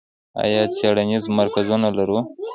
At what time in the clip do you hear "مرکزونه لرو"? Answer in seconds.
1.39-2.19